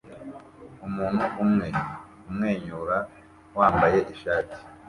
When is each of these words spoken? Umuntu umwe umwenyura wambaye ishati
Umuntu 0.87 1.23
umwe 1.43 1.67
umwenyura 2.29 2.97
wambaye 3.57 3.99
ishati 4.13 4.57